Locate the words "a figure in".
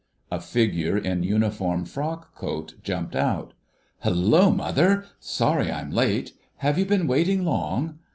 0.31-1.21